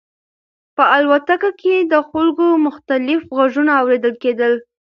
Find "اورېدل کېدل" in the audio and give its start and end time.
3.81-4.53